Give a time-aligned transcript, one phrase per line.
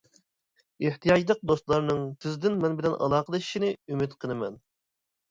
[0.87, 4.57] ئېھتىياجلىق دوستلارنىڭ تىزدىن مەن بىلەن ئالاقىلىشىشىنى ئۈمىد قىلىمەن.